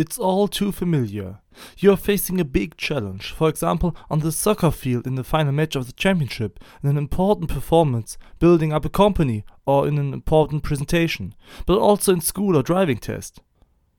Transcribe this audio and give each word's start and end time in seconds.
It's 0.00 0.16
all 0.18 0.48
too 0.48 0.72
familiar. 0.72 1.40
You 1.76 1.92
are 1.92 1.96
facing 1.98 2.40
a 2.40 2.44
big 2.46 2.78
challenge, 2.78 3.32
for 3.32 3.50
example, 3.50 3.94
on 4.08 4.20
the 4.20 4.32
soccer 4.32 4.70
field 4.70 5.06
in 5.06 5.16
the 5.16 5.22
final 5.22 5.52
match 5.52 5.76
of 5.76 5.84
the 5.84 5.92
championship, 5.92 6.58
in 6.82 6.88
an 6.88 6.96
important 6.96 7.50
performance, 7.50 8.16
building 8.38 8.72
up 8.72 8.86
a 8.86 8.88
company, 8.88 9.44
or 9.66 9.86
in 9.86 9.98
an 9.98 10.14
important 10.14 10.62
presentation, 10.62 11.34
but 11.66 11.76
also 11.76 12.14
in 12.14 12.22
school 12.22 12.56
or 12.56 12.62
driving 12.62 12.96
test. 12.96 13.42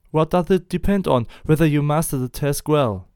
What 0.10 0.32
does 0.32 0.50
it 0.50 0.70
depend 0.70 1.08
on 1.08 1.28
whether 1.46 1.68
you 1.68 1.84
master 1.84 2.18
the 2.18 2.30
task 2.30 2.68
well? 2.68 3.08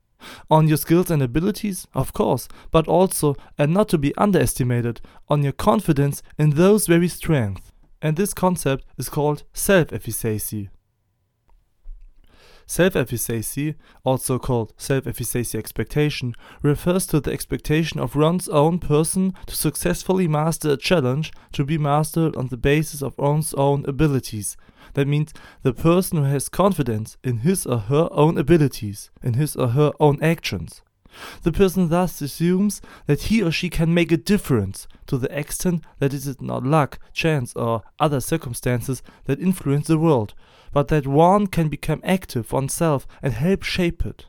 On 0.52 0.68
your 0.68 0.78
skills 0.78 1.10
and 1.10 1.24
abilities, 1.24 1.88
of 1.96 2.14
course, 2.14 2.48
but 2.70 2.88
also, 2.88 3.36
and 3.58 3.74
not 3.74 3.90
to 3.90 3.98
be 3.98 4.16
underestimated, 4.16 5.02
on 5.28 5.42
your 5.42 5.54
confidence 5.54 6.22
in 6.38 6.52
those 6.52 6.86
very 6.86 7.08
strengths. 7.08 7.72
And 8.00 8.16
this 8.16 8.36
concept 8.36 8.86
is 8.96 9.10
called 9.10 9.42
self 9.56 9.92
efficacy. 9.92 10.70
Self 12.68 12.96
efficacy, 12.96 13.76
also 14.04 14.40
called 14.40 14.73
self 14.78 15.06
efficacy 15.06 15.58
expectation, 15.58 16.34
refers 16.64 17.06
to 17.08 17.20
the 17.20 17.32
expectation 17.32 18.00
of 18.00 18.16
one's 18.16 18.50
own 18.50 18.80
person 18.80 19.34
to 19.46 19.56
successfully 19.56 20.28
master 20.28 20.72
a 20.72 20.78
challenge 20.78 21.32
to 21.52 21.64
be 21.64 21.78
mastered 21.78 22.36
on 22.36 22.48
the 22.48 22.58
basis 22.58 23.04
of 23.04 23.18
one's 23.18 23.54
own 23.54 23.86
abilities. 23.88 24.58
That 24.96 25.08
means 25.08 25.32
the 25.62 25.73
person 25.73 26.18
who 26.18 26.23
has 26.23 26.50
confidence 26.50 27.18
in 27.23 27.40
his 27.40 27.66
or 27.68 27.78
her 27.80 28.09
own 28.12 28.38
abilities, 28.38 29.12
in 29.22 29.36
his 29.36 29.56
or 29.56 29.70
her 29.70 29.92
own 30.00 30.22
actions. 30.23 30.82
The 31.44 31.52
person 31.52 31.90
thus 31.90 32.22
assumes 32.22 32.82
that 33.08 33.23
he 33.23 33.42
or 33.42 33.52
she 33.52 33.70
can 33.70 33.94
make 33.94 34.12
a 34.12 34.18
difference 34.18 34.88
to 35.08 35.18
the 35.18 35.38
extent 35.38 35.84
that 36.00 36.14
it 36.14 36.26
is 36.26 36.42
not 36.42 36.64
luck, 36.64 37.00
chance, 37.14 37.54
or 37.56 37.84
other 38.00 38.20
circumstances 38.20 39.02
that 39.26 39.40
influence 39.40 39.88
the 39.88 39.98
world, 39.98 40.34
but 40.72 40.88
that 40.90 41.08
one 41.08 41.48
can 41.48 41.70
become 41.70 42.02
active 42.04 42.52
oneself 42.52 43.08
and 43.22 43.34
help 43.34 43.64
shape 43.64 44.06
it. 44.06 44.28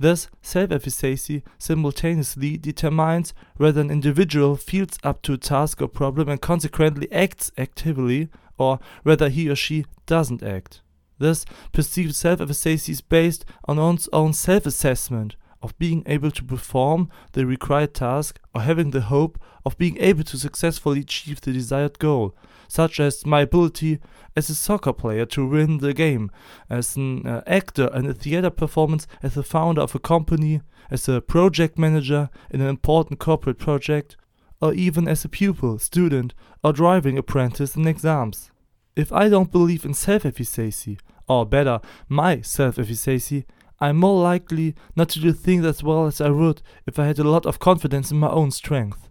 Thus, 0.00 0.28
self 0.42 0.70
efficacy 0.70 1.42
simultaneously 1.58 2.56
determines 2.56 3.34
whether 3.56 3.80
an 3.80 3.90
individual 3.90 4.56
feels 4.56 4.98
up 5.02 5.22
to 5.22 5.32
a 5.32 5.38
task 5.38 5.82
or 5.82 5.88
problem 5.88 6.28
and 6.28 6.40
consequently 6.40 7.10
acts 7.10 7.50
actively, 7.58 8.28
or 8.56 8.78
whether 9.02 9.28
he 9.28 9.48
or 9.48 9.56
she 9.56 9.84
doesn't 10.06 10.42
act. 10.42 10.82
Thus, 11.18 11.44
perceived 11.72 12.14
self 12.14 12.40
efficacy 12.40 12.92
is 12.92 13.00
based 13.00 13.44
on 13.66 13.78
one's 13.78 14.08
own 14.12 14.32
self 14.32 14.66
assessment 14.66 15.34
of 15.62 15.78
being 15.78 16.02
able 16.06 16.30
to 16.30 16.44
perform 16.44 17.08
the 17.32 17.46
required 17.46 17.94
task 17.94 18.40
or 18.54 18.62
having 18.62 18.90
the 18.90 19.02
hope 19.02 19.38
of 19.64 19.78
being 19.78 19.96
able 19.98 20.24
to 20.24 20.38
successfully 20.38 21.00
achieve 21.00 21.40
the 21.40 21.52
desired 21.52 21.98
goal, 21.98 22.34
such 22.68 23.00
as 23.00 23.26
my 23.26 23.40
ability 23.40 23.98
as 24.36 24.48
a 24.48 24.54
soccer 24.54 24.92
player 24.92 25.26
to 25.26 25.46
win 25.46 25.78
the 25.78 25.92
game, 25.92 26.30
as 26.70 26.96
an 26.96 27.26
uh, 27.26 27.42
actor 27.46 27.90
in 27.94 28.06
a 28.06 28.14
theater 28.14 28.50
performance, 28.50 29.06
as 29.22 29.36
a 29.36 29.42
founder 29.42 29.80
of 29.80 29.94
a 29.94 29.98
company, 29.98 30.60
as 30.90 31.08
a 31.08 31.20
project 31.20 31.78
manager 31.78 32.30
in 32.50 32.60
an 32.60 32.68
important 32.68 33.18
corporate 33.18 33.58
project, 33.58 34.16
or 34.60 34.72
even 34.74 35.08
as 35.08 35.24
a 35.24 35.28
pupil, 35.28 35.78
student, 35.78 36.34
or 36.62 36.72
driving 36.72 37.18
apprentice 37.18 37.76
in 37.76 37.86
exams. 37.86 38.50
If 38.96 39.12
I 39.12 39.28
don't 39.28 39.52
believe 39.52 39.84
in 39.84 39.94
self 39.94 40.24
efficacy, 40.26 40.98
or 41.28 41.46
better, 41.46 41.80
my 42.08 42.40
self 42.40 42.78
efficacy, 42.78 43.44
I'm 43.80 43.96
more 43.96 44.20
likely 44.22 44.74
not 44.96 45.08
to 45.10 45.20
do 45.20 45.32
things 45.32 45.64
as 45.64 45.82
well 45.82 46.06
as 46.06 46.20
I 46.20 46.30
would 46.30 46.62
if 46.86 46.98
I 46.98 47.06
had 47.06 47.18
a 47.18 47.24
lot 47.24 47.46
of 47.46 47.58
confidence 47.58 48.10
in 48.10 48.18
my 48.18 48.30
own 48.30 48.50
strength. 48.50 49.08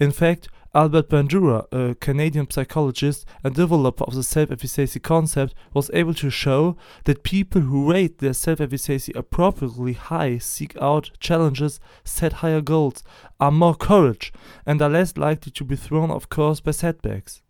In 0.00 0.10
fact, 0.10 0.48
Albert 0.74 1.08
Bandura, 1.08 1.64
a 1.72 1.94
Canadian 1.94 2.50
psychologist 2.50 3.24
and 3.42 3.54
developer 3.54 4.04
of 4.04 4.14
the 4.14 4.22
self 4.22 4.50
efficacy 4.50 5.00
concept, 5.00 5.54
was 5.72 5.90
able 5.94 6.14
to 6.14 6.30
show 6.30 6.76
that 7.04 7.22
people 7.22 7.62
who 7.62 7.90
rate 7.90 8.18
their 8.18 8.34
self 8.34 8.60
efficacy 8.60 9.12
appropriately 9.14 9.94
high 9.94 10.38
seek 10.38 10.76
out 10.76 11.10
challenges, 11.20 11.80
set 12.04 12.34
higher 12.34 12.60
goals, 12.60 13.02
are 13.40 13.50
more 13.50 13.74
courage, 13.74 14.32
and 14.66 14.82
are 14.82 14.90
less 14.90 15.16
likely 15.16 15.50
to 15.52 15.64
be 15.64 15.76
thrown 15.76 16.10
off 16.10 16.28
course 16.28 16.60
by 16.60 16.72
setbacks. 16.72 17.40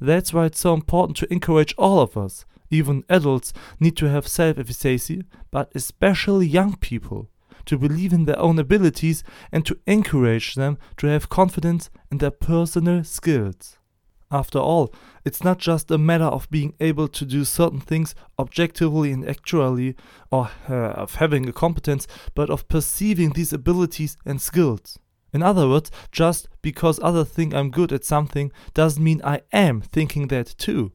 That's 0.00 0.32
why 0.32 0.46
it's 0.46 0.60
so 0.60 0.72
important 0.74 1.16
to 1.18 1.32
encourage 1.32 1.74
all 1.76 2.00
of 2.00 2.16
us, 2.16 2.44
even 2.72 3.04
adults 3.08 3.52
need 3.78 3.96
to 3.98 4.08
have 4.08 4.26
self 4.26 4.58
efficacy, 4.58 5.22
but 5.50 5.70
especially 5.74 6.46
young 6.46 6.76
people, 6.76 7.28
to 7.66 7.78
believe 7.78 8.12
in 8.12 8.24
their 8.24 8.38
own 8.38 8.58
abilities 8.58 9.22
and 9.52 9.64
to 9.66 9.78
encourage 9.86 10.54
them 10.54 10.78
to 10.96 11.06
have 11.06 11.28
confidence 11.28 11.90
in 12.10 12.18
their 12.18 12.30
personal 12.30 13.04
skills. 13.04 13.78
After 14.30 14.58
all, 14.58 14.94
it's 15.26 15.44
not 15.44 15.58
just 15.58 15.90
a 15.90 15.98
matter 15.98 16.24
of 16.24 16.50
being 16.50 16.72
able 16.80 17.06
to 17.08 17.26
do 17.26 17.44
certain 17.44 17.80
things 17.80 18.14
objectively 18.38 19.12
and 19.12 19.28
actually, 19.28 19.94
or 20.30 20.50
uh, 20.70 20.74
of 20.74 21.16
having 21.16 21.46
a 21.48 21.52
competence, 21.52 22.06
but 22.34 22.48
of 22.48 22.66
perceiving 22.68 23.30
these 23.30 23.52
abilities 23.52 24.16
and 24.24 24.40
skills. 24.40 24.98
In 25.34 25.42
other 25.42 25.68
words, 25.68 25.90
just 26.10 26.48
because 26.62 26.98
others 27.02 27.28
think 27.28 27.54
I'm 27.54 27.70
good 27.70 27.92
at 27.92 28.04
something 28.04 28.50
doesn't 28.72 29.04
mean 29.04 29.20
I 29.22 29.42
am 29.52 29.82
thinking 29.82 30.28
that 30.28 30.46
too. 30.58 30.92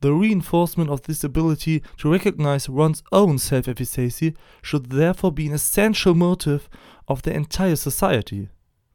The 0.00 0.12
reinforcement 0.12 0.90
of 0.90 1.02
this 1.02 1.24
ability 1.24 1.82
to 1.98 2.12
recognize 2.12 2.68
one's 2.68 3.02
own 3.12 3.38
self 3.38 3.66
efficacy 3.66 4.34
should 4.60 4.90
therefore 4.90 5.32
be 5.32 5.46
an 5.46 5.54
essential 5.54 6.14
motive 6.14 6.68
of 7.08 7.22
the 7.22 7.32
entire 7.32 7.76
society. 7.76 8.48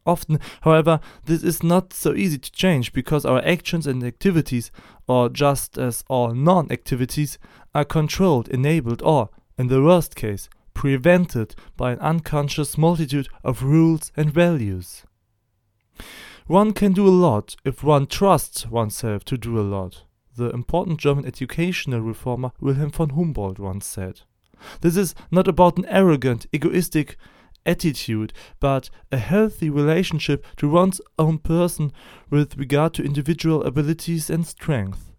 Often, 0.06 0.38
however, 0.62 1.00
this 1.24 1.42
is 1.42 1.62
not 1.62 1.92
so 1.92 2.14
easy 2.14 2.38
to 2.38 2.52
change 2.52 2.92
because 2.92 3.24
our 3.24 3.44
actions 3.44 3.86
and 3.86 4.02
activities, 4.04 4.70
or 5.08 5.28
just 5.28 5.76
as 5.76 6.04
all 6.08 6.34
non 6.34 6.70
activities, 6.70 7.38
are 7.74 7.84
controlled, 7.84 8.48
enabled, 8.48 9.02
or, 9.02 9.30
in 9.58 9.68
the 9.68 9.82
worst 9.82 10.14
case, 10.14 10.48
prevented 10.72 11.54
by 11.76 11.92
an 11.92 11.98
unconscious 11.98 12.78
multitude 12.78 13.28
of 13.44 13.62
rules 13.62 14.12
and 14.16 14.32
values. 14.32 15.02
One 16.46 16.72
can 16.72 16.92
do 16.92 17.06
a 17.06 17.10
lot 17.10 17.56
if 17.64 17.82
one 17.84 18.06
trusts 18.06 18.66
oneself 18.66 19.24
to 19.26 19.36
do 19.36 19.58
a 19.58 19.62
lot 19.62 20.04
the 20.36 20.50
important 20.50 20.98
German 20.98 21.26
educational 21.26 22.00
reformer 22.00 22.52
Wilhelm 22.60 22.90
von 22.90 23.10
Humboldt 23.10 23.58
once 23.58 23.86
said. 23.86 24.22
This 24.80 24.96
is 24.96 25.14
not 25.30 25.48
about 25.48 25.76
an 25.76 25.86
arrogant, 25.86 26.46
egoistic 26.52 27.16
attitude, 27.64 28.32
but 28.60 28.90
a 29.10 29.18
healthy 29.18 29.70
relationship 29.70 30.44
to 30.56 30.68
one's 30.68 31.00
own 31.18 31.38
person 31.38 31.92
with 32.30 32.56
regard 32.56 32.94
to 32.94 33.04
individual 33.04 33.62
abilities 33.64 34.30
and 34.30 34.46
strength. 34.46 35.12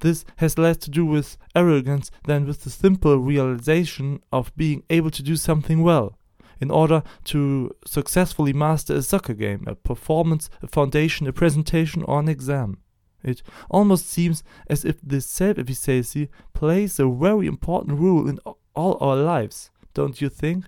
This 0.00 0.24
has 0.36 0.58
less 0.58 0.76
to 0.78 0.90
do 0.90 1.06
with 1.06 1.38
arrogance 1.54 2.10
than 2.24 2.46
with 2.46 2.64
the 2.64 2.70
simple 2.70 3.18
realization 3.18 4.22
of 4.32 4.54
being 4.56 4.82
able 4.90 5.10
to 5.10 5.22
do 5.22 5.36
something 5.36 5.82
well 5.82 6.18
in 6.60 6.70
order 6.70 7.02
to 7.24 7.74
successfully 7.86 8.52
master 8.52 8.94
a 8.94 9.02
soccer 9.02 9.32
game, 9.32 9.64
a 9.66 9.74
performance, 9.74 10.50
a 10.62 10.66
foundation, 10.66 11.26
a 11.26 11.32
presentation, 11.32 12.02
or 12.02 12.20
an 12.20 12.28
exam. 12.28 12.78
It 13.22 13.42
almost 13.68 14.08
seems 14.08 14.42
as 14.68 14.84
if 14.84 15.00
this 15.02 15.26
self 15.26 15.58
efficacy 15.58 16.28
plays 16.52 16.98
a 16.98 17.08
very 17.08 17.46
important 17.46 17.98
role 17.98 18.28
in 18.28 18.38
all 18.74 18.96
our 19.00 19.16
lives, 19.16 19.70
don't 19.94 20.20
you 20.20 20.28
think? 20.28 20.66